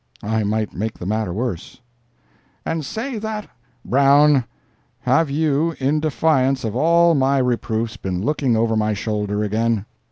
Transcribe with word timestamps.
I 0.23 0.43
might 0.43 0.73
make 0.73 0.97
the 0.97 1.05
matter 1.05 1.31
worse. 1.31 1.79
"And 2.65 2.83
say 2.83 3.19
that—." 3.19 3.47
"Brown, 3.85 4.45
have 5.01 5.29
you, 5.29 5.75
in 5.79 5.99
defiance 5.99 6.63
of 6.63 6.75
all 6.75 7.13
my 7.13 7.37
reproofs, 7.37 7.97
been 7.97 8.19
looking 8.25 8.57
over 8.57 8.75
my 8.75 8.95
shoulder 8.95 9.43
again?" 9.43 9.85